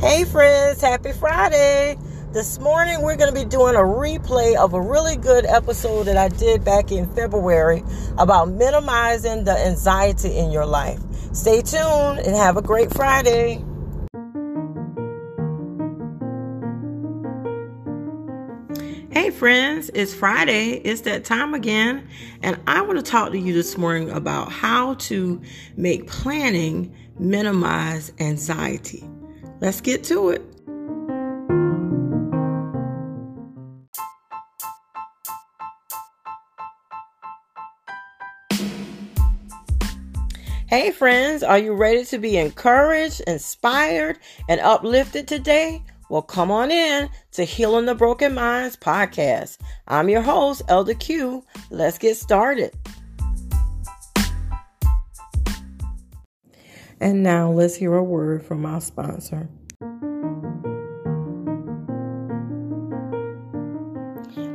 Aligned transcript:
Hey, 0.00 0.24
friends, 0.24 0.80
happy 0.80 1.10
Friday. 1.10 1.98
This 2.32 2.60
morning, 2.60 3.02
we're 3.02 3.16
going 3.16 3.34
to 3.34 3.40
be 3.40 3.44
doing 3.44 3.74
a 3.74 3.80
replay 3.80 4.54
of 4.54 4.72
a 4.72 4.80
really 4.80 5.16
good 5.16 5.44
episode 5.44 6.04
that 6.04 6.16
I 6.16 6.28
did 6.28 6.64
back 6.64 6.92
in 6.92 7.12
February 7.16 7.82
about 8.16 8.48
minimizing 8.48 9.42
the 9.42 9.58
anxiety 9.58 10.36
in 10.36 10.52
your 10.52 10.66
life. 10.66 11.00
Stay 11.32 11.62
tuned 11.62 12.20
and 12.20 12.36
have 12.36 12.56
a 12.56 12.62
great 12.62 12.94
Friday. 12.94 13.64
Hey 19.10 19.30
friends, 19.30 19.90
it's 19.94 20.14
Friday. 20.14 20.74
It's 20.74 21.00
that 21.02 21.24
time 21.24 21.54
again, 21.54 22.08
and 22.40 22.56
I 22.68 22.82
want 22.82 23.04
to 23.04 23.10
talk 23.10 23.32
to 23.32 23.38
you 23.38 23.52
this 23.52 23.76
morning 23.76 24.10
about 24.10 24.52
how 24.52 24.94
to 24.94 25.42
make 25.76 26.06
planning 26.06 26.94
minimize 27.18 28.12
anxiety. 28.20 29.04
Let's 29.60 29.80
get 29.80 30.04
to 30.04 30.30
it. 30.30 30.42
Hey, 40.68 40.90
friends, 40.90 41.42
are 41.42 41.58
you 41.58 41.72
ready 41.72 42.04
to 42.04 42.18
be 42.18 42.36
encouraged, 42.36 43.22
inspired, 43.26 44.18
and 44.48 44.60
uplifted 44.60 45.26
today? 45.26 45.82
Well, 46.10 46.22
come 46.22 46.50
on 46.50 46.70
in 46.70 47.08
to 47.32 47.44
Healing 47.44 47.86
the 47.86 47.94
Broken 47.94 48.34
Minds 48.34 48.76
podcast. 48.76 49.58
I'm 49.88 50.08
your 50.08 50.22
host, 50.22 50.62
Elder 50.68 50.94
Q. 50.94 51.42
Let's 51.70 51.98
get 51.98 52.16
started. 52.16 52.74
And 57.00 57.22
now 57.22 57.50
let's 57.50 57.76
hear 57.76 57.94
a 57.94 58.02
word 58.02 58.44
from 58.44 58.66
our 58.66 58.80
sponsor. 58.80 59.48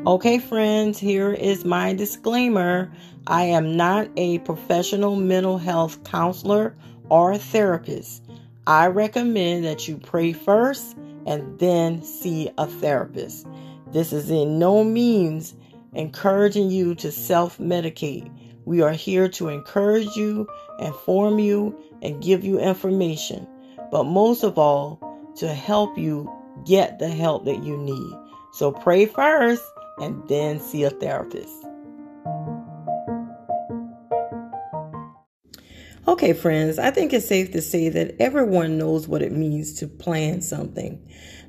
Okay, 0.05 0.37
friends, 0.37 0.99
here 0.99 1.31
is 1.31 1.63
my 1.63 1.93
disclaimer. 1.93 2.91
I 3.25 3.43
am 3.43 3.77
not 3.77 4.09
a 4.17 4.39
professional 4.39 5.15
mental 5.15 5.57
health 5.57 6.03
counselor 6.03 6.75
or 7.09 7.37
therapist. 7.37 8.25
I 8.67 8.87
recommend 8.87 9.63
that 9.63 9.87
you 9.87 9.97
pray 9.97 10.33
first 10.33 10.97
and 11.25 11.57
then 11.57 12.03
see 12.03 12.49
a 12.57 12.67
therapist. 12.67 13.47
This 13.93 14.11
is 14.11 14.29
in 14.29 14.59
no 14.59 14.83
means 14.83 15.55
encouraging 15.95 16.69
you 16.69 16.95
to 16.95 17.11
self 17.11 17.57
medicate. 17.57 18.29
We 18.65 18.81
are 18.81 18.93
here 18.93 19.27
to 19.29 19.49
encourage 19.49 20.15
you, 20.15 20.47
inform 20.79 21.39
you, 21.39 21.77
and 22.01 22.21
give 22.21 22.43
you 22.43 22.59
information, 22.59 23.47
but 23.91 24.05
most 24.05 24.43
of 24.43 24.57
all, 24.57 24.99
to 25.37 25.47
help 25.49 25.97
you 25.97 26.31
get 26.65 26.99
the 26.99 27.09
help 27.09 27.45
that 27.45 27.63
you 27.63 27.77
need. 27.77 28.13
So 28.53 28.71
pray 28.71 29.05
first 29.05 29.63
and 29.99 30.27
then 30.27 30.59
see 30.59 30.83
a 30.83 30.89
therapist. 30.89 31.51
Okay, 36.05 36.33
friends, 36.33 36.79
I 36.79 36.91
think 36.91 37.13
it's 37.13 37.27
safe 37.27 37.51
to 37.51 37.61
say 37.61 37.87
that 37.87 38.15
everyone 38.19 38.77
knows 38.77 39.07
what 39.07 39.21
it 39.21 39.31
means 39.31 39.73
to 39.79 39.87
plan 39.87 40.41
something. 40.41 41.01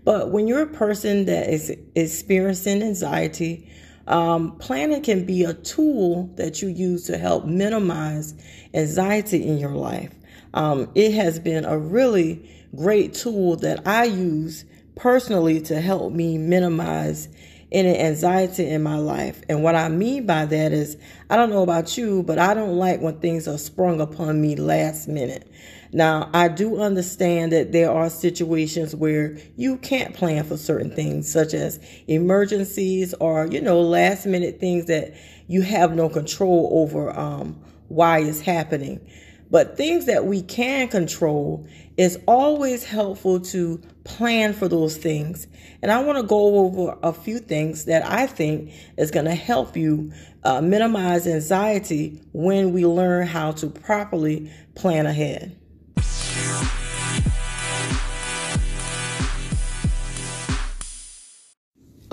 But 0.05 0.31
when 0.31 0.47
you're 0.47 0.63
a 0.63 0.67
person 0.67 1.25
that 1.25 1.53
is 1.53 1.77
experiencing 1.97 2.83
anxiety, 2.83 3.69
um, 4.07 4.57
planning 4.59 5.03
can 5.03 5.25
be 5.25 5.45
a 5.45 5.55
tool 5.55 6.31
that 6.37 6.61
you 6.63 6.69
use 6.69 7.05
to 7.05 7.19
help 7.19 7.47
minimize 7.47 8.35
anxiety 8.75 9.47
in 9.47 9.59
your 9.59 9.73
life. 9.73 10.13
Um, 10.53 10.91
it 10.95 11.13
has 11.15 11.39
been 11.39 11.65
a 11.65 11.79
really 11.79 12.51
great 12.77 13.15
tool 13.15 13.57
that 13.57 13.87
I 13.87 14.05
use 14.05 14.65
personally 14.95 15.61
to 15.63 15.81
help 15.81 16.13
me 16.13 16.39
minimize 16.39 17.29
any 17.73 17.99
anxiety 17.99 18.69
in 18.69 18.83
my 18.83 18.97
life. 18.97 19.43
And 19.49 19.63
what 19.65 19.75
I 19.75 19.89
mean 19.89 20.27
by 20.27 20.47
that 20.47 20.73
is, 20.73 20.97
I 21.29 21.37
don't 21.37 21.51
know 21.51 21.63
about 21.63 21.99
you, 21.99 22.23
but 22.23 22.39
I 22.39 22.55
don't 22.55 22.77
like 22.77 23.01
when 23.01 23.19
things 23.19 23.49
are 23.49 23.59
sprung 23.59 24.01
upon 24.01 24.41
me 24.41 24.55
last 24.55 25.09
minute. 25.09 25.51
Now, 25.95 26.29
I 26.35 26.49
do 26.49 26.81
understand 26.81 27.53
that 27.53 27.71
there 27.71 27.89
are 27.89 28.11
situations 28.11 28.97
where 28.97 29.39
you 29.57 29.77
can't 29.77 30.13
plan 30.13 30.43
for 30.43 30.57
certain 30.57 30.91
things, 30.91 31.31
such 31.31 31.55
as 31.55 31.79
emergencies 32.09 33.15
or, 33.21 33.47
you 33.47 33.61
know, 33.61 33.81
last 33.81 34.27
minute 34.27 34.59
things 34.59 34.87
that 34.87 35.15
you 35.47 35.63
have 35.63 35.95
no 35.95 36.09
control 36.09 36.69
over 36.73 37.17
um, 37.17 37.63
why 37.87 38.19
it's 38.19 38.41
happening. 38.41 39.09
But 39.53 39.77
things 39.77 40.07
that 40.07 40.25
we 40.27 40.43
can 40.43 40.89
control 40.89 41.65
is 41.97 42.19
always 42.27 42.83
helpful 42.83 43.39
to 43.39 43.81
plan 44.03 44.53
for 44.53 44.67
those 44.67 44.97
things. 44.97 45.47
And 45.81 45.93
I 45.93 46.03
want 46.03 46.19
to 46.19 46.25
go 46.25 46.59
over 46.59 46.99
a 47.05 47.13
few 47.13 47.39
things 47.39 47.85
that 47.85 48.05
I 48.05 48.27
think 48.27 48.73
is 48.99 49.13
going 49.13 49.27
to 49.27 49.35
help 49.37 49.77
you 49.77 50.11
uh, 50.43 50.61
minimize 50.61 51.29
anxiety 51.29 52.21
when 52.33 52.73
we 52.73 52.85
learn 52.85 53.29
how 53.29 53.53
to 53.53 53.69
properly 53.69 54.51
plan 54.75 55.07
ahead. 55.07 55.57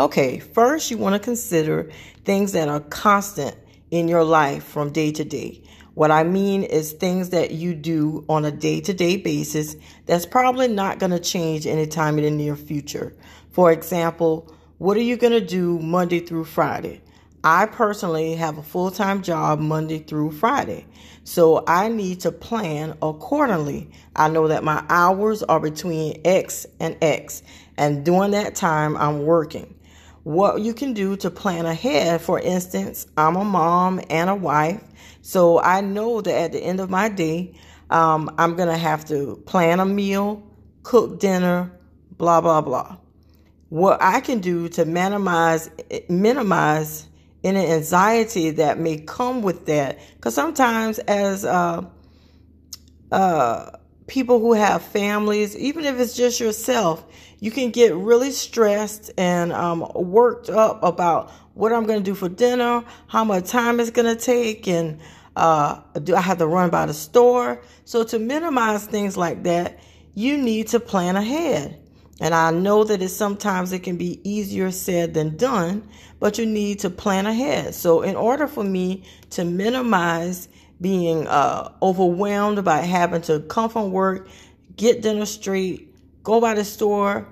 Okay, 0.01 0.39
first 0.39 0.89
you 0.89 0.97
want 0.97 1.13
to 1.13 1.19
consider 1.19 1.91
things 2.25 2.53
that 2.53 2.67
are 2.67 2.79
constant 2.79 3.55
in 3.91 4.07
your 4.07 4.23
life 4.23 4.63
from 4.63 4.91
day 4.91 5.11
to 5.11 5.23
day. 5.23 5.61
What 5.93 6.09
I 6.09 6.23
mean 6.23 6.63
is 6.63 6.91
things 6.91 7.29
that 7.29 7.51
you 7.51 7.75
do 7.75 8.25
on 8.27 8.43
a 8.43 8.49
day 8.49 8.81
to 8.81 8.95
day 8.95 9.17
basis 9.17 9.75
that's 10.07 10.25
probably 10.25 10.69
not 10.69 10.97
going 10.97 11.11
to 11.11 11.19
change 11.19 11.67
anytime 11.67 12.17
in 12.17 12.23
the 12.23 12.31
near 12.31 12.55
future. 12.55 13.15
For 13.51 13.71
example, 13.71 14.51
what 14.79 14.97
are 14.97 15.01
you 15.01 15.17
going 15.17 15.33
to 15.33 15.45
do 15.45 15.77
Monday 15.77 16.19
through 16.19 16.45
Friday? 16.45 17.03
I 17.43 17.67
personally 17.67 18.33
have 18.33 18.57
a 18.57 18.63
full 18.63 18.89
time 18.89 19.21
job 19.21 19.59
Monday 19.59 19.99
through 19.99 20.31
Friday. 20.31 20.87
So 21.25 21.63
I 21.67 21.89
need 21.89 22.21
to 22.21 22.31
plan 22.31 22.97
accordingly. 23.03 23.91
I 24.15 24.29
know 24.29 24.47
that 24.47 24.63
my 24.63 24.83
hours 24.89 25.43
are 25.43 25.59
between 25.59 26.19
X 26.25 26.65
and 26.79 26.97
X, 27.03 27.43
and 27.77 28.03
during 28.03 28.31
that 28.31 28.55
time, 28.55 28.97
I'm 28.97 29.27
working 29.27 29.75
what 30.23 30.61
you 30.61 30.73
can 30.73 30.93
do 30.93 31.15
to 31.17 31.29
plan 31.31 31.65
ahead. 31.65 32.21
For 32.21 32.39
instance, 32.39 33.07
I'm 33.17 33.35
a 33.35 33.43
mom 33.43 34.01
and 34.09 34.29
a 34.29 34.35
wife, 34.35 34.83
so 35.21 35.59
I 35.59 35.81
know 35.81 36.21
that 36.21 36.33
at 36.33 36.51
the 36.51 36.59
end 36.59 36.79
of 36.79 36.89
my 36.89 37.09
day, 37.09 37.55
um, 37.89 38.33
I'm 38.37 38.55
gonna 38.55 38.77
have 38.77 39.05
to 39.05 39.41
plan 39.45 39.79
a 39.79 39.85
meal, 39.85 40.43
cook 40.83 41.19
dinner, 41.19 41.71
blah 42.17 42.41
blah 42.41 42.61
blah. 42.61 42.97
What 43.69 44.01
I 44.01 44.19
can 44.19 44.39
do 44.39 44.69
to 44.69 44.85
minimize 44.85 45.69
minimize 46.09 47.07
any 47.43 47.65
anxiety 47.67 48.51
that 48.51 48.79
may 48.79 48.97
come 48.97 49.41
with 49.41 49.65
that, 49.65 49.99
because 50.15 50.35
sometimes 50.35 50.99
as 50.99 51.43
uh, 51.43 51.85
uh, 53.11 53.71
people 54.07 54.39
who 54.39 54.53
have 54.53 54.81
families, 54.81 55.55
even 55.57 55.85
if 55.85 55.99
it's 55.99 56.15
just 56.15 56.39
yourself, 56.39 57.05
you 57.39 57.51
can 57.51 57.71
get 57.71 57.93
really 57.95 58.31
stressed 58.31 59.11
and 59.17 59.51
um, 59.53 59.89
worked 59.95 60.49
up 60.49 60.83
about 60.83 61.31
what 61.53 61.73
I'm 61.73 61.85
going 61.85 61.99
to 61.99 62.03
do 62.03 62.15
for 62.15 62.29
dinner, 62.29 62.83
how 63.07 63.23
much 63.23 63.49
time 63.49 63.79
it's 63.79 63.89
going 63.89 64.15
to 64.15 64.21
take, 64.21 64.67
and 64.67 64.99
uh, 65.35 65.81
do 66.03 66.15
I 66.15 66.21
have 66.21 66.37
to 66.39 66.47
run 66.47 66.69
by 66.69 66.85
the 66.85 66.93
store? 66.93 67.61
So, 67.85 68.03
to 68.03 68.19
minimize 68.19 68.85
things 68.85 69.17
like 69.17 69.43
that, 69.43 69.79
you 70.13 70.37
need 70.37 70.67
to 70.69 70.79
plan 70.79 71.15
ahead. 71.15 71.77
And 72.19 72.35
I 72.35 72.51
know 72.51 72.83
that 72.83 73.01
it's 73.01 73.15
sometimes 73.15 73.71
it 73.71 73.79
can 73.79 73.97
be 73.97 74.21
easier 74.29 74.69
said 74.69 75.15
than 75.15 75.37
done, 75.37 75.87
but 76.19 76.37
you 76.37 76.45
need 76.45 76.79
to 76.79 76.89
plan 76.89 77.25
ahead. 77.25 77.73
So, 77.73 78.01
in 78.01 78.15
order 78.15 78.47
for 78.47 78.63
me 78.63 79.03
to 79.31 79.43
minimize 79.43 80.47
being 80.81 81.27
uh, 81.27 81.71
overwhelmed 81.81 82.63
by 82.65 82.79
having 82.79 83.21
to 83.21 83.39
come 83.41 83.69
from 83.69 83.91
work, 83.91 84.27
get 84.75 85.01
dinner 85.01 85.25
straight, 85.25 85.95
go 86.23 86.41
by 86.41 86.55
the 86.55 86.65
store, 86.65 87.27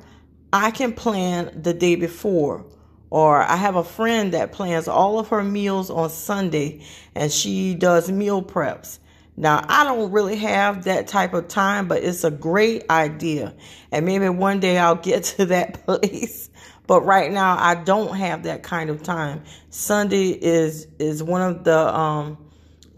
I 0.54 0.72
can 0.72 0.94
plan 0.94 1.62
the 1.62 1.74
day 1.74 1.96
before. 1.96 2.66
Or 3.10 3.42
I 3.42 3.56
have 3.56 3.76
a 3.76 3.84
friend 3.84 4.34
that 4.34 4.52
plans 4.52 4.88
all 4.88 5.20
of 5.20 5.30
her 5.30 5.44
meals 5.44 5.90
on 5.90 6.12
Sunday 6.12 6.86
and 7.16 7.32
she 7.32 7.74
does 7.74 8.12
meal 8.12 8.44
preps. 8.44 9.00
Now, 9.36 9.66
I 9.68 9.84
don't 9.84 10.12
really 10.12 10.36
have 10.36 10.84
that 10.84 11.08
type 11.08 11.34
of 11.34 11.48
time, 11.48 11.88
but 11.88 12.04
it's 12.04 12.24
a 12.24 12.30
great 12.30 12.84
idea. 12.90 13.56
And 13.92 14.06
maybe 14.06 14.30
one 14.30 14.60
day 14.60 14.78
I'll 14.78 14.96
get 15.02 15.24
to 15.24 15.48
that 15.48 15.86
place. 15.86 16.50
But 16.86 17.02
right 17.02 17.32
now 17.32 17.56
I 17.58 17.76
don't 17.76 18.16
have 18.16 18.44
that 18.44 18.64
kind 18.64 18.90
of 18.90 19.02
time. 19.02 19.44
Sunday 19.70 20.30
is 20.30 20.88
is 20.98 21.24
one 21.24 21.42
of 21.42 21.64
the 21.64 21.96
um 21.96 22.38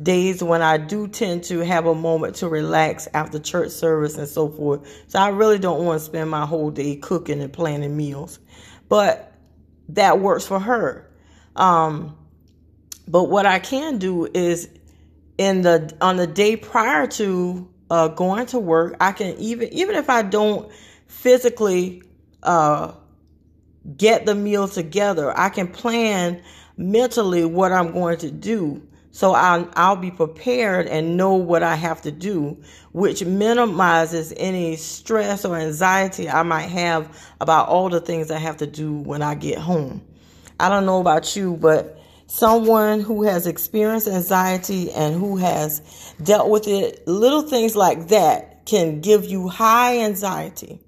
days 0.02 0.44
when 0.44 0.62
I 0.62 0.78
do 0.78 1.08
tend 1.08 1.44
to 1.46 1.60
have 1.60 1.86
a 1.86 1.96
moment 1.96 2.36
to 2.38 2.50
relax 2.50 3.08
after 3.14 3.40
church 3.40 3.72
service 3.72 4.18
and 4.18 4.28
so 4.28 4.50
forth. 4.50 5.06
So 5.08 5.20
I 5.20 5.30
really 5.30 5.60
don't 5.60 5.84
want 5.86 6.00
to 6.00 6.06
spend 6.06 6.30
my 6.30 6.46
whole 6.46 6.72
day 6.72 6.96
cooking 6.96 7.42
and 7.42 7.52
planning 7.52 7.96
meals. 7.96 8.40
But 8.90 9.34
that 9.90 10.20
works 10.20 10.46
for 10.46 10.60
her. 10.60 11.10
Um, 11.56 12.18
but 13.08 13.26
what 13.26 13.46
I 13.46 13.60
can 13.60 13.98
do 13.98 14.26
is 14.34 14.70
in 15.38 15.62
the 15.62 15.96
on 16.02 16.18
the 16.18 16.28
day 16.28 16.56
prior 16.56 17.08
to 17.08 17.70
uh, 17.90 18.08
going 18.10 18.46
to 18.48 18.60
work, 18.60 18.96
I 19.02 19.12
can 19.12 19.36
even 19.38 19.70
even 19.74 19.96
if 19.96 20.10
I 20.10 20.22
don't 20.22 20.72
physically 21.08 22.04
uh, 22.44 22.94
get 23.98 24.26
the 24.26 24.36
meal 24.36 24.68
together. 24.68 25.38
I 25.38 25.50
can 25.50 25.68
plan 25.68 26.42
mentally 26.78 27.46
what 27.46 27.72
I'm 27.72 27.92
going 27.92 28.18
to 28.20 28.32
do. 28.32 28.88
So 29.12 29.34
I'll, 29.34 29.70
I'll 29.76 29.98
be 29.98 30.12
prepared 30.12 30.88
and 30.88 31.18
know 31.18 31.34
what 31.36 31.64
I 31.64 31.76
have 31.76 32.02
to 32.04 32.12
do, 32.12 32.58
which 32.94 33.24
minimizes 33.26 34.34
any 34.38 34.78
stress 34.78 35.44
or 35.44 35.58
anxiety 35.58 36.30
I 36.30 36.44
might 36.44 36.70
have 36.70 37.30
about 37.42 37.68
all 37.68 37.90
the 37.90 38.00
things 38.00 38.32
I 38.32 38.38
have 38.38 38.58
to 38.58 38.68
do 38.68 38.94
when 38.94 39.22
I 39.22 39.36
get 39.36 39.58
home. 39.58 40.02
I 40.60 40.70
don't 40.70 40.86
know 40.86 41.02
about 41.02 41.36
you, 41.36 41.58
but 41.58 42.00
someone 42.28 43.02
who 43.02 43.24
has 43.24 43.48
experienced 43.48 44.08
anxiety 44.08 44.90
and 44.92 45.16
who 45.16 45.36
has 45.38 46.14
dealt 46.24 46.50
with 46.50 46.68
it, 46.68 47.06
little 47.06 47.42
things 47.42 47.76
like 47.76 48.08
that 48.08 48.66
can 48.66 49.02
give 49.02 49.26
you 49.26 49.50
high 49.50 50.00
anxiety. 50.00 50.80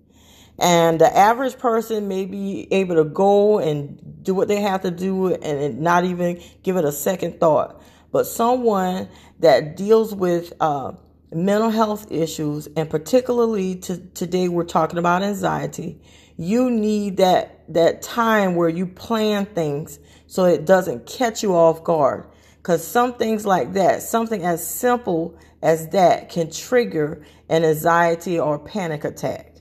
And 0.59 1.01
the 1.01 1.17
average 1.17 1.57
person 1.57 2.07
may 2.07 2.25
be 2.25 2.71
able 2.71 2.95
to 2.95 3.03
go 3.03 3.59
and 3.59 4.23
do 4.23 4.33
what 4.33 4.47
they 4.47 4.61
have 4.61 4.83
to 4.83 4.91
do 4.91 5.33
and 5.33 5.81
not 5.81 6.05
even 6.05 6.41
give 6.61 6.77
it 6.77 6.85
a 6.85 6.91
second 6.91 7.39
thought. 7.39 7.81
But 8.13 8.27
someone 8.27 9.10
that 9.39 9.75
deals 9.75 10.13
with 10.13 10.54
uh, 10.62 10.94
mental 11.33 11.71
health 11.71 12.12
issues, 12.12 12.68
and 12.77 12.88
particularly 12.88 13.75
to, 13.77 13.98
today 13.98 14.48
we're 14.48 14.65
talking 14.65 15.00
about 15.00 15.24
anxiety, 15.24 16.00
you 16.38 16.69
need 16.69 17.18
that 17.18 17.50
that 17.74 18.01
time 18.04 18.56
where 18.56 18.69
you 18.69 18.86
plan 18.86 19.45
things 19.48 20.00
so 20.27 20.45
it 20.45 20.65
doesn't 20.65 21.07
catch 21.07 21.42
you 21.42 21.56
off 21.56 21.83
guard. 21.83 22.27
Because 22.57 22.86
some 22.86 23.13
things 23.15 23.45
like 23.48 23.74
that, 23.74 24.04
something 24.04 24.44
as 24.45 24.66
simple 24.66 25.38
as 25.63 25.89
that, 25.89 26.30
can 26.30 26.51
trigger 26.51 27.25
an 27.50 27.66
anxiety 27.66 28.39
or 28.39 28.59
panic 28.59 29.04
attack. 29.06 29.56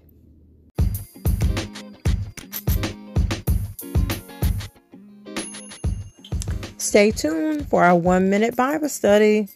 Stay 6.82 7.12
tuned 7.12 7.69
for 7.69 7.84
our 7.84 7.96
one 7.96 8.29
minute 8.29 8.56
Bible 8.56 8.88
study. 8.88 9.49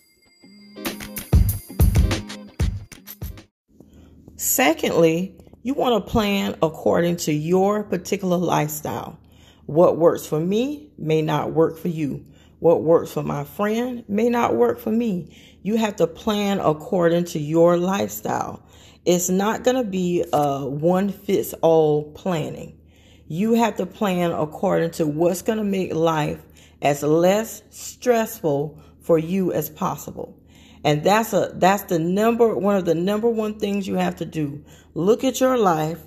Secondly, 4.36 5.36
you 5.64 5.74
want 5.74 6.06
to 6.06 6.10
plan 6.10 6.54
according 6.62 7.16
to 7.16 7.32
your 7.32 7.82
particular 7.82 8.36
lifestyle. 8.36 9.18
What 9.66 9.96
works 9.96 10.24
for 10.24 10.38
me 10.38 10.92
may 10.98 11.20
not 11.20 11.50
work 11.50 11.78
for 11.78 11.88
you. 11.88 12.24
What 12.60 12.84
works 12.84 13.10
for 13.10 13.24
my 13.24 13.42
friend 13.42 14.04
may 14.06 14.28
not 14.28 14.54
work 14.54 14.78
for 14.78 14.92
me. 14.92 15.36
You 15.62 15.78
have 15.78 15.96
to 15.96 16.06
plan 16.06 16.60
according 16.60 17.24
to 17.24 17.40
your 17.40 17.76
lifestyle. 17.76 18.64
It's 19.04 19.28
not 19.28 19.64
going 19.64 19.76
to 19.76 19.90
be 19.90 20.24
a 20.32 20.64
one 20.64 21.08
fits 21.08 21.54
all 21.54 22.12
planning. 22.12 22.78
You 23.26 23.54
have 23.54 23.78
to 23.78 23.86
plan 23.86 24.30
according 24.30 24.92
to 24.92 25.08
what's 25.08 25.42
going 25.42 25.58
to 25.58 25.64
make 25.64 25.92
life 25.92 26.45
as 26.82 27.02
less 27.02 27.62
stressful 27.70 28.80
for 29.00 29.18
you 29.18 29.52
as 29.52 29.70
possible. 29.70 30.38
And 30.84 31.02
that's 31.02 31.32
a 31.32 31.50
that's 31.54 31.84
the 31.84 31.98
number 31.98 32.54
one 32.54 32.76
of 32.76 32.84
the 32.84 32.94
number 32.94 33.28
one 33.28 33.58
things 33.58 33.88
you 33.88 33.96
have 33.96 34.16
to 34.16 34.24
do. 34.24 34.64
Look 34.94 35.24
at 35.24 35.40
your 35.40 35.58
life, 35.58 36.00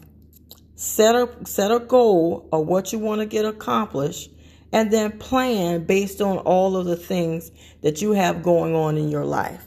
set 0.75 1.15
a 1.15 1.29
set 1.45 1.71
a 1.71 1.79
goal 1.79 2.47
of 2.51 2.65
what 2.67 2.93
you 2.93 2.99
want 2.99 3.19
to 3.19 3.25
get 3.25 3.45
accomplished, 3.45 4.31
and 4.71 4.91
then 4.91 5.17
plan 5.19 5.85
based 5.85 6.21
on 6.21 6.37
all 6.39 6.77
of 6.77 6.85
the 6.85 6.95
things 6.95 7.51
that 7.81 8.01
you 8.01 8.13
have 8.13 8.41
going 8.41 8.73
on 8.73 8.97
in 8.97 9.09
your 9.09 9.25
life. 9.25 9.65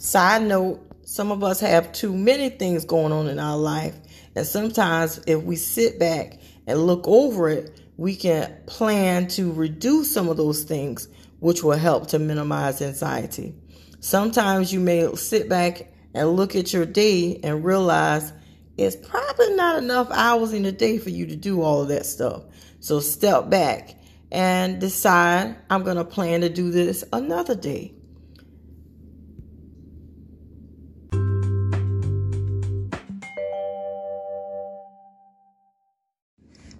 Side 0.00 0.42
note, 0.42 0.80
some 1.02 1.30
of 1.30 1.44
us 1.44 1.60
have 1.60 1.92
too 1.92 2.12
many 2.12 2.48
things 2.48 2.84
going 2.84 3.12
on 3.12 3.28
in 3.28 3.38
our 3.38 3.56
life, 3.56 3.96
and 4.34 4.44
sometimes 4.44 5.20
if 5.26 5.42
we 5.42 5.54
sit 5.54 6.00
back 6.00 6.38
and 6.66 6.84
look 6.84 7.06
over 7.06 7.48
it, 7.48 7.80
we 7.98 8.14
can 8.14 8.56
plan 8.66 9.26
to 9.26 9.52
reduce 9.52 10.10
some 10.10 10.28
of 10.28 10.36
those 10.36 10.62
things, 10.62 11.08
which 11.40 11.62
will 11.62 11.76
help 11.76 12.06
to 12.06 12.18
minimize 12.18 12.80
anxiety. 12.80 13.54
Sometimes 14.00 14.72
you 14.72 14.78
may 14.78 15.14
sit 15.16 15.48
back 15.48 15.92
and 16.14 16.36
look 16.36 16.54
at 16.54 16.72
your 16.72 16.86
day 16.86 17.40
and 17.42 17.64
realize 17.64 18.32
it's 18.76 18.94
probably 18.94 19.54
not 19.56 19.82
enough 19.82 20.08
hours 20.12 20.52
in 20.52 20.62
the 20.62 20.70
day 20.70 20.98
for 20.98 21.10
you 21.10 21.26
to 21.26 21.34
do 21.34 21.60
all 21.60 21.82
of 21.82 21.88
that 21.88 22.06
stuff. 22.06 22.44
So 22.78 23.00
step 23.00 23.50
back 23.50 23.96
and 24.30 24.80
decide 24.80 25.56
I'm 25.68 25.82
going 25.82 25.96
to 25.96 26.04
plan 26.04 26.42
to 26.42 26.48
do 26.48 26.70
this 26.70 27.02
another 27.12 27.56
day. 27.56 27.94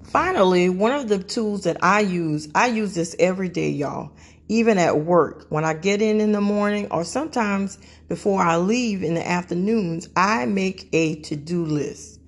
Finally, 0.09 0.71
one 0.71 0.93
of 0.93 1.07
the 1.07 1.19
tools 1.19 1.65
that 1.65 1.77
I 1.85 2.01
use, 2.01 2.49
I 2.55 2.69
use 2.69 2.95
this 2.95 3.15
every 3.19 3.51
day, 3.51 3.69
y'all. 3.69 4.11
Even 4.49 4.79
at 4.79 5.01
work, 5.01 5.45
when 5.51 5.67
I 5.67 5.75
get 5.75 6.01
in 6.01 6.23
in 6.23 6.33
the 6.33 6.41
morning 6.41 6.89
or 6.91 7.05
sometimes 7.05 7.79
before 8.09 8.41
I 8.41 8.57
leave 8.57 9.03
in 9.03 9.13
the 9.13 9.29
afternoons, 9.29 10.09
I 10.17 10.47
make 10.47 10.89
a 10.95 11.17
to-do 11.17 11.63
list. 11.67 12.21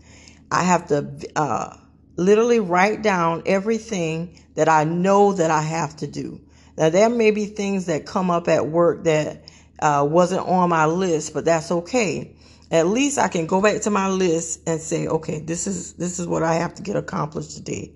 I 0.50 0.62
have 0.62 0.88
to 0.88 1.08
uh, 1.34 1.74
literally 2.16 2.60
write 2.60 3.00
down 3.00 3.44
everything 3.46 4.38
that 4.56 4.68
I 4.68 4.84
know 4.84 5.32
that 5.32 5.50
I 5.50 5.62
have 5.62 5.96
to 5.96 6.06
do. 6.06 6.38
Now, 6.76 6.90
there 6.90 7.08
may 7.08 7.30
be 7.30 7.46
things 7.46 7.86
that 7.86 8.04
come 8.04 8.30
up 8.30 8.46
at 8.48 8.66
work 8.66 9.04
that 9.04 9.44
uh, 9.78 10.06
wasn't 10.06 10.46
on 10.46 10.68
my 10.68 10.84
list, 10.84 11.32
but 11.32 11.46
that's 11.46 11.72
okay 11.72 12.36
at 12.70 12.86
least 12.86 13.18
I 13.18 13.28
can 13.28 13.46
go 13.46 13.60
back 13.60 13.80
to 13.82 13.90
my 13.90 14.08
list 14.08 14.60
and 14.66 14.80
say, 14.80 15.06
okay, 15.06 15.40
this 15.40 15.66
is 15.66 15.94
this 15.94 16.18
is 16.18 16.26
what 16.26 16.42
I 16.42 16.54
have 16.54 16.74
to 16.74 16.82
get 16.82 16.96
accomplished 16.96 17.56
today. 17.56 17.92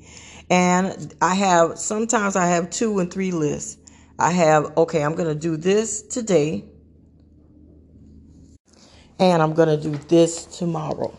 And 0.50 1.14
I 1.22 1.34
have 1.34 1.78
sometimes 1.78 2.36
I 2.36 2.46
have 2.46 2.70
two 2.70 2.98
and 2.98 3.12
three 3.12 3.30
lists. 3.30 3.78
I 4.18 4.30
have, 4.30 4.76
okay, 4.76 5.02
I'm 5.02 5.14
going 5.14 5.28
to 5.28 5.34
do 5.34 5.56
this 5.56 6.02
today. 6.02 6.64
And 9.18 9.42
I'm 9.42 9.54
going 9.54 9.68
to 9.68 9.76
do 9.76 9.96
this 10.08 10.44
tomorrow. 10.44 11.16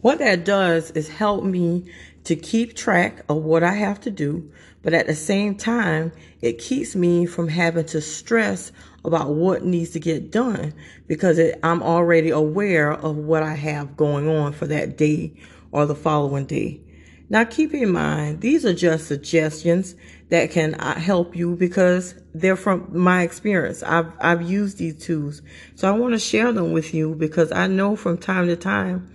What 0.00 0.18
that 0.18 0.44
does 0.44 0.90
is 0.92 1.08
help 1.08 1.44
me 1.44 1.90
to 2.24 2.36
keep 2.36 2.74
track 2.74 3.24
of 3.28 3.42
what 3.42 3.62
I 3.62 3.74
have 3.74 4.00
to 4.02 4.10
do, 4.10 4.50
but 4.82 4.94
at 4.94 5.06
the 5.06 5.14
same 5.14 5.54
time, 5.56 6.12
it 6.40 6.58
keeps 6.58 6.94
me 6.94 7.26
from 7.26 7.48
having 7.48 7.86
to 7.86 8.00
stress 8.00 8.72
about 9.04 9.34
what 9.34 9.64
needs 9.64 9.90
to 9.90 10.00
get 10.00 10.30
done 10.30 10.74
because 11.06 11.38
it, 11.38 11.58
I'm 11.62 11.82
already 11.82 12.30
aware 12.30 12.92
of 12.92 13.16
what 13.16 13.42
I 13.42 13.54
have 13.54 13.96
going 13.96 14.28
on 14.28 14.52
for 14.52 14.66
that 14.66 14.96
day 14.96 15.34
or 15.72 15.86
the 15.86 15.94
following 15.94 16.46
day. 16.46 16.80
Now, 17.28 17.44
keep 17.44 17.72
in 17.74 17.90
mind, 17.90 18.40
these 18.40 18.66
are 18.66 18.74
just 18.74 19.06
suggestions 19.06 19.94
that 20.28 20.50
can 20.50 20.74
uh, 20.74 20.98
help 20.98 21.34
you 21.34 21.56
because 21.56 22.14
they're 22.34 22.56
from 22.56 22.88
my 22.92 23.22
experience. 23.22 23.82
I've, 23.82 24.12
I've 24.20 24.42
used 24.42 24.78
these 24.78 24.96
tools. 25.02 25.42
So 25.74 25.88
I 25.88 25.98
want 25.98 26.12
to 26.12 26.18
share 26.18 26.52
them 26.52 26.72
with 26.72 26.92
you 26.94 27.14
because 27.14 27.50
I 27.52 27.66
know 27.66 27.96
from 27.96 28.18
time 28.18 28.46
to 28.48 28.56
time, 28.56 29.10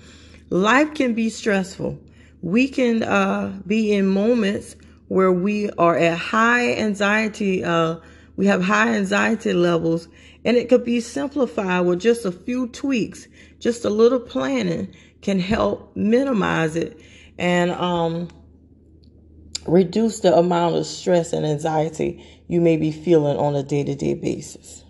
life 0.50 0.94
can 0.96 1.13
be 1.13 1.30
stressful. 1.30 2.00
We 2.41 2.67
can 2.67 3.03
uh, 3.03 3.60
be 3.67 3.93
in 3.93 4.08
moments 4.08 4.75
where 5.08 5.31
we 5.31 5.69
are 5.72 5.98
at 5.98 6.17
high 6.17 6.74
anxiety 6.75 7.63
uh, 7.63 7.98
we 8.39 8.46
have 8.46 8.63
high 8.63 8.96
anxiety 8.96 9.51
levels, 9.51 10.08
and 10.46 10.55
it 10.55 10.69
could 10.69 10.86
be 10.86 11.01
simplified 11.01 11.86
with 11.86 12.00
just 12.00 12.24
a 12.24 12.31
few 12.31 12.67
tweaks. 12.67 13.27
Just 13.60 13.84
a 13.84 13.89
little 13.89 14.22
planning 14.22 14.96
can 15.22 15.41
help 15.41 15.93
minimize 15.93 16.77
it 16.77 16.98
and 17.38 17.69
um, 17.72 18.29
reduce 19.67 20.22
the 20.22 20.34
amount 20.34 20.77
of 20.77 20.86
stress 20.86 21.34
and 21.34 21.46
anxiety 21.46 22.25
you 22.48 22.62
may 22.62 22.77
be 22.77 22.93
feeling 22.93 23.36
on 23.36 23.58
a 23.58 23.63
day 23.63 23.84
to 23.84 23.93
day 23.93 24.13
basis. 24.13 24.86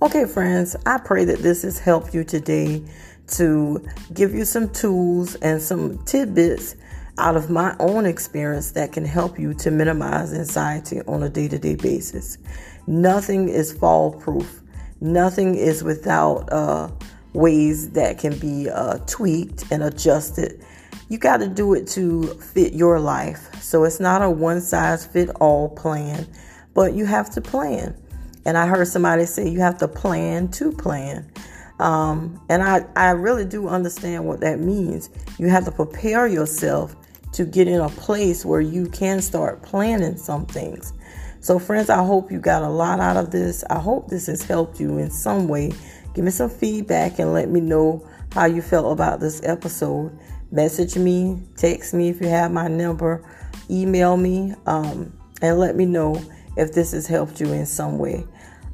Okay, 0.00 0.26
friends, 0.26 0.76
I 0.86 0.98
pray 0.98 1.24
that 1.24 1.40
this 1.40 1.62
has 1.62 1.80
helped 1.80 2.14
you 2.14 2.22
today 2.22 2.84
to 3.32 3.84
give 4.14 4.32
you 4.32 4.44
some 4.44 4.70
tools 4.70 5.34
and 5.34 5.60
some 5.60 5.98
tidbits 6.04 6.76
out 7.18 7.34
of 7.34 7.50
my 7.50 7.74
own 7.80 8.06
experience 8.06 8.70
that 8.72 8.92
can 8.92 9.04
help 9.04 9.40
you 9.40 9.54
to 9.54 9.72
minimize 9.72 10.32
anxiety 10.32 11.00
on 11.08 11.24
a 11.24 11.28
day 11.28 11.48
to 11.48 11.58
day 11.58 11.74
basis. 11.74 12.38
Nothing 12.86 13.48
is 13.48 13.72
fall 13.72 14.12
proof, 14.12 14.62
nothing 15.00 15.56
is 15.56 15.82
without 15.82 16.48
uh, 16.52 16.90
ways 17.32 17.90
that 17.90 18.18
can 18.18 18.38
be 18.38 18.70
uh, 18.70 18.98
tweaked 18.98 19.64
and 19.72 19.82
adjusted. 19.82 20.64
You 21.08 21.18
got 21.18 21.38
to 21.38 21.48
do 21.48 21.74
it 21.74 21.88
to 21.88 22.22
fit 22.34 22.72
your 22.72 23.00
life. 23.00 23.52
So 23.60 23.82
it's 23.82 23.98
not 23.98 24.22
a 24.22 24.30
one 24.30 24.60
size 24.60 25.04
fit 25.04 25.28
all 25.40 25.70
plan, 25.70 26.24
but 26.72 26.94
you 26.94 27.04
have 27.04 27.30
to 27.30 27.40
plan. 27.40 27.96
And 28.44 28.56
I 28.56 28.66
heard 28.66 28.88
somebody 28.88 29.26
say 29.26 29.48
you 29.48 29.60
have 29.60 29.78
to 29.78 29.88
plan 29.88 30.48
to 30.52 30.72
plan. 30.72 31.30
Um, 31.78 32.40
and 32.48 32.62
I, 32.62 32.84
I 32.96 33.10
really 33.10 33.44
do 33.44 33.68
understand 33.68 34.24
what 34.26 34.40
that 34.40 34.58
means. 34.58 35.10
You 35.38 35.48
have 35.48 35.64
to 35.66 35.70
prepare 35.70 36.26
yourself 36.26 36.96
to 37.32 37.44
get 37.44 37.68
in 37.68 37.80
a 37.80 37.88
place 37.88 38.44
where 38.44 38.60
you 38.60 38.86
can 38.86 39.20
start 39.20 39.62
planning 39.62 40.16
some 40.16 40.46
things. 40.46 40.92
So, 41.40 41.58
friends, 41.58 41.88
I 41.88 42.04
hope 42.04 42.32
you 42.32 42.40
got 42.40 42.62
a 42.62 42.68
lot 42.68 43.00
out 43.00 43.16
of 43.16 43.30
this. 43.30 43.62
I 43.70 43.78
hope 43.78 44.08
this 44.08 44.26
has 44.26 44.42
helped 44.42 44.80
you 44.80 44.98
in 44.98 45.10
some 45.10 45.46
way. 45.46 45.72
Give 46.14 46.24
me 46.24 46.30
some 46.30 46.50
feedback 46.50 47.18
and 47.20 47.32
let 47.32 47.48
me 47.48 47.60
know 47.60 48.08
how 48.32 48.46
you 48.46 48.60
felt 48.60 48.92
about 48.92 49.20
this 49.20 49.40
episode. 49.44 50.18
Message 50.50 50.96
me, 50.96 51.40
text 51.56 51.94
me 51.94 52.08
if 52.08 52.20
you 52.20 52.26
have 52.28 52.50
my 52.50 52.66
number, 52.66 53.24
email 53.70 54.16
me, 54.16 54.54
um, 54.66 55.12
and 55.42 55.58
let 55.58 55.76
me 55.76 55.86
know 55.86 56.20
if 56.58 56.72
this 56.72 56.92
has 56.92 57.06
helped 57.06 57.40
you 57.40 57.52
in 57.52 57.64
some 57.64 57.98
way. 57.98 58.26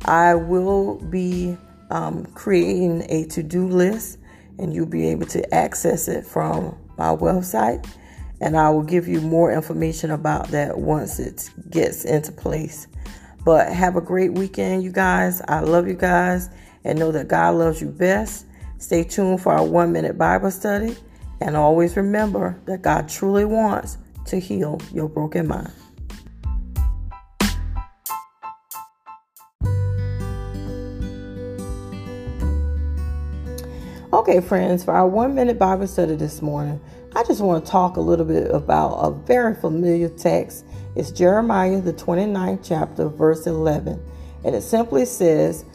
I 0.06 0.34
will 0.34 0.96
be 0.96 1.56
um, 1.90 2.26
creating 2.34 3.06
a 3.08 3.26
to 3.26 3.42
do 3.42 3.68
list, 3.68 4.18
and 4.58 4.74
you'll 4.74 4.86
be 4.86 5.08
able 5.08 5.26
to 5.26 5.54
access 5.54 6.08
it 6.08 6.26
from 6.26 6.76
my 6.98 7.14
website. 7.14 7.86
And 8.40 8.56
I 8.56 8.70
will 8.70 8.82
give 8.82 9.06
you 9.06 9.20
more 9.20 9.52
information 9.52 10.10
about 10.10 10.48
that 10.48 10.76
once 10.76 11.18
it 11.18 11.50
gets 11.70 12.04
into 12.04 12.32
place. 12.32 12.88
But 13.44 13.72
have 13.72 13.96
a 13.96 14.00
great 14.00 14.32
weekend, 14.32 14.82
you 14.82 14.90
guys. 14.90 15.40
I 15.48 15.60
love 15.60 15.86
you 15.86 15.94
guys 15.94 16.50
and 16.84 16.98
know 16.98 17.12
that 17.12 17.28
God 17.28 17.54
loves 17.54 17.80
you 17.80 17.88
best. 17.88 18.46
Stay 18.78 19.04
tuned 19.04 19.40
for 19.40 19.52
our 19.52 19.64
one 19.64 19.92
minute 19.92 20.18
Bible 20.18 20.50
study. 20.50 20.96
And 21.40 21.56
always 21.56 21.96
remember 21.96 22.58
that 22.66 22.82
God 22.82 23.08
truly 23.08 23.44
wants 23.44 23.98
to 24.26 24.38
heal 24.38 24.80
your 24.92 25.08
broken 25.08 25.46
mind. 25.46 25.72
Okay, 34.26 34.40
friends, 34.40 34.82
for 34.82 34.94
our 34.94 35.06
one 35.06 35.34
minute 35.34 35.58
Bible 35.58 35.86
study 35.86 36.16
this 36.16 36.40
morning, 36.40 36.80
I 37.14 37.24
just 37.24 37.42
want 37.42 37.62
to 37.62 37.70
talk 37.70 37.98
a 37.98 38.00
little 38.00 38.24
bit 38.24 38.50
about 38.50 38.94
a 38.94 39.10
very 39.10 39.54
familiar 39.54 40.08
text. 40.08 40.64
It's 40.96 41.10
Jeremiah, 41.10 41.78
the 41.82 41.92
29th 41.92 42.66
chapter, 42.66 43.10
verse 43.10 43.46
11. 43.46 44.02
And 44.42 44.54
it 44.54 44.62
simply 44.62 45.04
says, 45.04 45.66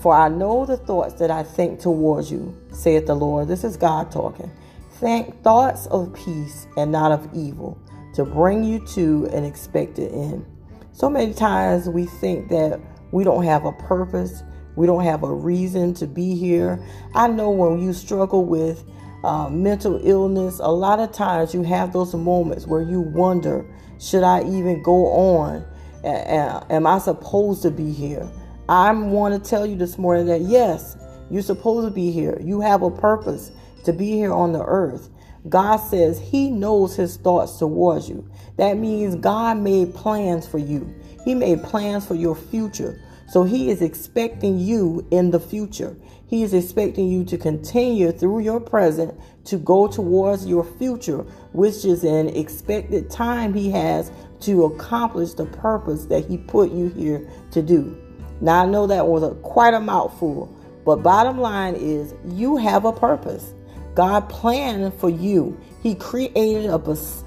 For 0.00 0.14
I 0.14 0.28
know 0.28 0.64
the 0.66 0.76
thoughts 0.76 1.14
that 1.14 1.32
I 1.32 1.42
think 1.42 1.80
towards 1.80 2.30
you, 2.30 2.56
saith 2.70 3.06
the 3.06 3.16
Lord. 3.16 3.48
This 3.48 3.64
is 3.64 3.76
God 3.76 4.12
talking. 4.12 4.52
Think 5.00 5.42
thoughts 5.42 5.86
of 5.86 6.14
peace 6.14 6.68
and 6.76 6.92
not 6.92 7.10
of 7.10 7.28
evil, 7.34 7.76
to 8.14 8.24
bring 8.24 8.62
you 8.62 8.86
to 8.94 9.28
an 9.32 9.42
expected 9.44 10.12
end. 10.12 10.46
So 10.92 11.10
many 11.10 11.34
times 11.34 11.88
we 11.88 12.06
think 12.06 12.50
that 12.50 12.80
we 13.10 13.24
don't 13.24 13.42
have 13.42 13.64
a 13.64 13.72
purpose 13.72 14.44
we 14.80 14.86
don't 14.86 15.04
have 15.04 15.24
a 15.24 15.32
reason 15.32 15.92
to 15.92 16.06
be 16.06 16.34
here. 16.34 16.82
I 17.14 17.28
know 17.28 17.50
when 17.50 17.82
you 17.82 17.92
struggle 17.92 18.46
with 18.46 18.82
uh, 19.22 19.50
mental 19.50 20.00
illness, 20.02 20.58
a 20.58 20.72
lot 20.72 21.00
of 21.00 21.12
times 21.12 21.52
you 21.52 21.62
have 21.64 21.92
those 21.92 22.14
moments 22.14 22.66
where 22.66 22.80
you 22.80 23.02
wonder, 23.02 23.66
should 23.98 24.22
I 24.22 24.40
even 24.40 24.82
go 24.82 25.06
on? 25.08 25.66
am 26.02 26.86
I 26.86 26.98
supposed 26.98 27.60
to 27.60 27.70
be 27.70 27.92
here? 27.92 28.26
I 28.70 28.90
want 28.92 29.34
to 29.34 29.50
tell 29.50 29.66
you 29.66 29.76
this 29.76 29.98
morning 29.98 30.24
that 30.28 30.40
yes, 30.40 30.96
you're 31.30 31.42
supposed 31.42 31.86
to 31.86 31.94
be 31.94 32.10
here. 32.10 32.40
You 32.40 32.62
have 32.62 32.80
a 32.80 32.90
purpose 32.90 33.50
to 33.84 33.92
be 33.92 34.12
here 34.12 34.32
on 34.32 34.54
the 34.54 34.64
earth. 34.64 35.10
God 35.50 35.76
says 35.76 36.18
He 36.18 36.50
knows 36.50 36.96
His 36.96 37.18
thoughts 37.18 37.58
towards 37.58 38.08
you. 38.08 38.26
That 38.56 38.78
means 38.78 39.14
God 39.16 39.58
made 39.58 39.94
plans 39.94 40.48
for 40.48 40.56
you, 40.56 40.90
He 41.22 41.34
made 41.34 41.62
plans 41.62 42.06
for 42.06 42.14
your 42.14 42.34
future. 42.34 42.98
So 43.30 43.44
he 43.44 43.70
is 43.70 43.80
expecting 43.80 44.58
you 44.58 45.06
in 45.12 45.30
the 45.30 45.38
future. 45.38 45.96
He 46.26 46.42
is 46.42 46.52
expecting 46.52 47.06
you 47.06 47.24
to 47.26 47.38
continue 47.38 48.10
through 48.10 48.40
your 48.40 48.58
present 48.58 49.14
to 49.44 49.56
go 49.56 49.86
towards 49.86 50.46
your 50.46 50.64
future, 50.64 51.18
which 51.52 51.84
is 51.84 52.02
an 52.02 52.30
expected 52.30 53.08
time 53.08 53.54
he 53.54 53.70
has 53.70 54.10
to 54.40 54.64
accomplish 54.64 55.34
the 55.34 55.46
purpose 55.46 56.06
that 56.06 56.26
he 56.26 56.38
put 56.38 56.72
you 56.72 56.88
here 56.88 57.30
to 57.52 57.62
do. 57.62 57.96
Now 58.40 58.64
I 58.64 58.66
know 58.66 58.88
that 58.88 59.06
was 59.06 59.22
a, 59.22 59.36
quite 59.36 59.74
a 59.74 59.80
mouthful, 59.80 60.52
but 60.84 60.96
bottom 60.96 61.38
line 61.38 61.76
is 61.76 62.14
you 62.24 62.56
have 62.56 62.84
a 62.84 62.92
purpose. 62.92 63.54
God 63.94 64.28
planned 64.28 64.92
for 64.94 65.08
you. 65.08 65.56
He 65.84 65.94
created 65.94 66.66
a, 66.66 66.76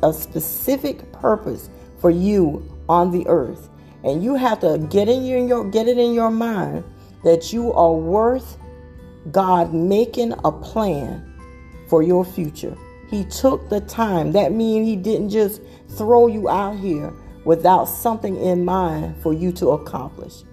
a 0.04 0.12
specific 0.12 1.14
purpose 1.14 1.70
for 2.00 2.10
you 2.10 2.70
on 2.90 3.12
the 3.12 3.26
earth. 3.28 3.70
And 4.04 4.24
you 4.24 4.36
have 4.36 4.60
to 4.62 4.78
get 4.90 5.08
in 5.08 5.48
your 5.48 5.70
get 5.70 5.88
it 5.88 5.98
in 5.98 6.14
your 6.14 6.32
mind 6.32 6.84
that 7.24 7.54
you 7.54 7.72
are 7.74 7.94
worth 7.94 8.58
God 9.32 9.74
making 9.74 10.34
a 10.44 10.52
plan 10.52 11.34
for 11.88 12.04
your 12.04 12.26
future. 12.26 12.78
He 13.10 13.24
took 13.26 13.70
the 13.70 13.82
time. 13.82 14.32
That 14.32 14.52
means 14.52 14.88
he 14.88 14.96
didn't 14.96 15.30
just 15.30 15.62
throw 15.90 16.28
you 16.28 16.50
out 16.50 16.78
here 16.78 17.14
without 17.46 17.86
something 17.86 18.36
in 18.38 18.66
mind 18.66 19.22
for 19.22 19.34
you 19.34 19.52
to 19.54 19.70
accomplish. 19.70 20.44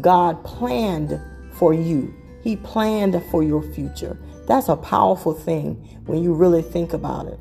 God 0.00 0.44
planned 0.44 1.20
for 1.52 1.74
you. 1.74 2.14
He 2.42 2.56
planned 2.56 3.22
for 3.30 3.42
your 3.42 3.62
future. 3.62 4.18
That's 4.46 4.68
a 4.68 4.76
powerful 4.76 5.34
thing 5.34 5.74
when 6.06 6.22
you 6.22 6.34
really 6.34 6.62
think 6.62 6.92
about 6.92 7.26
it. 7.26 7.38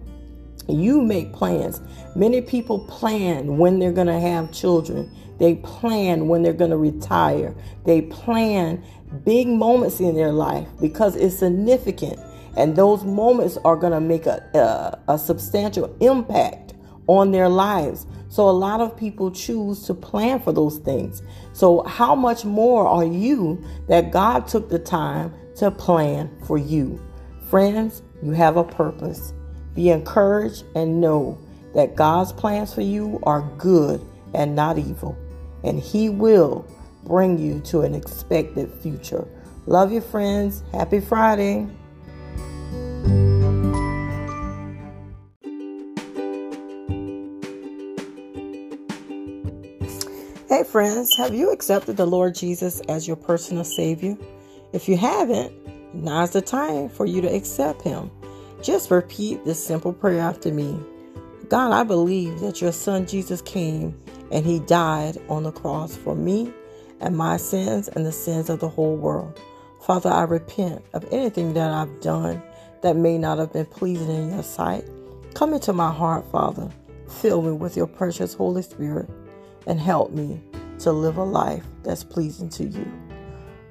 You 0.70 1.02
make 1.02 1.34
plans. 1.34 1.82
Many 2.16 2.42
people 2.42 2.80
plan 2.88 3.58
when 3.58 3.80
they're 3.80 3.92
going 3.92 4.08
to 4.08 4.20
have 4.20 4.52
children. 4.52 5.12
They 5.40 5.56
plan 5.56 6.28
when 6.28 6.44
they're 6.44 6.54
going 6.54 6.72
to 6.72 6.78
retire. 6.78 7.56
They 7.86 8.04
plan 8.04 8.84
big 9.24 9.48
moments 9.48 10.00
in 10.00 10.16
their 10.16 10.32
life 10.32 10.68
because 10.82 11.16
it's 11.16 11.38
significant. 11.38 12.20
And 12.58 12.76
those 12.76 13.04
moments 13.04 13.58
are 13.64 13.76
going 13.76 13.94
to 13.94 14.02
make 14.02 14.26
a, 14.26 14.44
a, 15.08 15.14
a 15.14 15.18
substantial 15.18 15.96
impact 16.02 16.74
on 17.08 17.32
their 17.32 17.50
lives. 17.50 18.06
So 18.28 18.48
a 18.48 18.52
lot 18.52 18.82
of 18.82 18.96
people 18.96 19.32
choose 19.32 19.84
to 19.88 19.94
plan 19.94 20.40
for 20.40 20.52
those 20.52 20.78
things. 20.78 21.24
So 21.54 21.82
how 21.84 22.14
much 22.16 22.46
more 22.46 22.88
are 22.88 23.06
you 23.06 23.64
that 23.88 24.12
God 24.12 24.48
took 24.48 24.70
the 24.70 24.78
time 24.78 25.34
to 25.56 25.72
plan 25.72 26.30
for 26.46 26.58
you? 26.58 27.02
Friends, 27.50 28.04
you 28.22 28.32
have 28.32 28.58
a 28.58 28.64
purpose. 28.64 29.34
Be 29.79 29.91
encouraged 29.91 30.65
and 30.75 31.00
know 31.00 31.38
that 31.74 31.95
God's 31.95 32.33
plans 32.33 32.74
for 32.74 32.81
you 32.81 33.17
are 33.24 33.50
good 33.57 34.05
and 34.33 34.53
not 34.53 34.77
evil, 34.77 35.17
and 35.63 35.79
He 35.79 36.09
will 36.09 36.67
bring 37.05 37.38
you 37.38 37.62
to 37.62 37.83
an 37.83 37.95
expected 37.95 38.69
future. 38.81 39.25
Love 39.67 39.93
you, 39.93 40.01
friends. 40.01 40.63
Happy 40.74 41.00
Friday. 41.00 41.65
Hey, 50.50 50.65
friends, 50.65 51.15
have 51.15 51.33
you 51.33 51.53
accepted 51.53 51.95
the 51.95 52.05
Lord 52.05 52.36
Jesus 52.36 52.81
as 52.89 53.07
your 53.07 53.15
personal 53.15 53.63
Savior? 53.63 54.17
If 54.74 54.89
you 54.89 54.98
haven't, 54.98 55.53
now's 55.95 56.31
the 56.31 56.41
time 56.41 56.89
for 56.89 57.05
you 57.05 57.21
to 57.21 57.33
accept 57.33 57.83
Him. 57.83 58.12
Just 58.62 58.92
repeat 58.92 59.46
this 59.46 59.63
simple 59.63 59.94
prayer 59.94 60.20
after 60.20 60.51
me. 60.51 60.78
God, 61.48 61.72
I 61.72 61.84
believe 61.84 62.42
that 62.42 62.62
your 62.62 62.74
son 62.74 63.08
Jesus 63.08 63.42
came 63.42 64.00
and 64.32 64.46
he 64.46 64.60
died 64.60 65.18
on 65.30 65.44
the 65.44 65.51
cross 65.51 65.96
for 65.96 66.13
me 66.13 66.51
and 67.00 67.16
my 67.16 67.38
sins 67.38 67.88
and 67.88 68.06
the 68.06 68.12
sins 68.12 68.50
of 68.50 68.60
the 68.60 68.68
whole 68.68 68.98
world. 68.98 69.39
Father, 69.82 70.10
I 70.10 70.24
repent 70.24 70.84
of 70.94 71.06
anything 71.12 71.54
that 71.54 71.72
I've 71.72 72.01
done 72.01 72.42
that 72.82 72.98
may 72.98 73.18
not 73.18 73.39
have 73.39 73.54
been 73.54 73.66
pleasing 73.66 74.10
in 74.10 74.32
your 74.32 74.44
sight. 74.44 74.84
Come 75.34 75.54
into 75.54 75.72
my 75.72 75.92
heart, 75.92 76.30
Father. 76.32 76.70
Fill 77.08 77.42
me 77.42 77.54
with 77.54 77.78
your 77.78 77.88
precious 77.88 78.34
Holy 78.34 78.62
Spirit 78.62 79.10
and 79.68 79.80
help 79.80 80.12
me 80.12 80.42
to 80.80 80.92
live 80.92 81.18
a 81.18 81.24
life 81.24 81.63
that's 81.84 82.04
pleasing 82.04 82.50
to 82.50 82.66
you. 82.66 82.92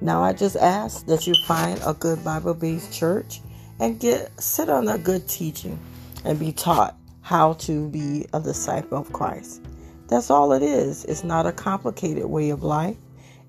Now, 0.01 0.23
I 0.23 0.33
just 0.33 0.55
ask 0.55 1.05
that 1.05 1.27
you 1.27 1.35
find 1.45 1.79
a 1.85 1.93
good 1.93 2.23
Bible 2.23 2.53
based 2.53 2.91
church 2.91 3.41
and 3.79 3.99
get 3.99 4.41
sit 4.41 4.69
on 4.69 4.87
a 4.87 4.97
good 4.97 5.27
teaching 5.27 5.79
and 6.25 6.39
be 6.39 6.51
taught 6.51 6.95
how 7.21 7.53
to 7.53 7.89
be 7.89 8.25
a 8.33 8.39
disciple 8.39 8.97
of 8.97 9.13
Christ. 9.13 9.61
That's 10.07 10.29
all 10.29 10.53
it 10.53 10.63
is. 10.63 11.05
It's 11.05 11.23
not 11.23 11.45
a 11.45 11.51
complicated 11.51 12.25
way 12.25 12.49
of 12.49 12.63
life. 12.63 12.97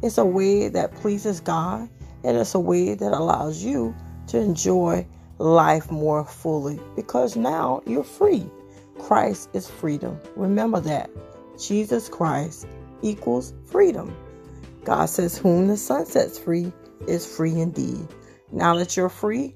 It's 0.02 0.18
a 0.18 0.24
way 0.24 0.68
that 0.68 0.94
pleases 0.94 1.40
God 1.40 1.88
and 2.22 2.36
it's 2.36 2.54
a 2.54 2.60
way 2.60 2.94
that 2.94 3.12
allows 3.12 3.62
you 3.62 3.94
to 4.28 4.38
enjoy 4.38 5.06
life 5.38 5.90
more 5.90 6.24
fully 6.24 6.78
because 6.96 7.36
now 7.36 7.82
you're 7.86 8.04
free. 8.04 8.46
Christ 8.98 9.48
is 9.54 9.68
freedom. 9.68 10.20
Remember 10.36 10.80
that. 10.80 11.10
Jesus 11.58 12.08
Christ 12.08 12.66
equals 13.02 13.54
freedom. 13.64 14.14
God 14.84 15.06
says, 15.06 15.38
Whom 15.38 15.68
the 15.68 15.76
Son 15.76 16.06
sets 16.06 16.38
free 16.38 16.72
is 17.06 17.26
free 17.26 17.58
indeed. 17.60 18.06
Now 18.52 18.76
that 18.76 18.96
you're 18.96 19.08
free, 19.08 19.54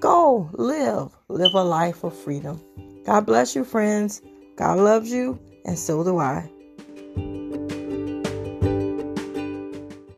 Go 0.00 0.48
live. 0.54 1.12
Live 1.28 1.54
a 1.54 1.62
life 1.62 2.04
of 2.04 2.16
freedom. 2.16 2.60
God 3.04 3.26
bless 3.26 3.54
you, 3.54 3.64
friends. 3.64 4.22
God 4.56 4.78
loves 4.78 5.10
you, 5.10 5.38
and 5.66 5.78
so 5.78 6.02
do 6.02 6.18
I. 6.18 6.50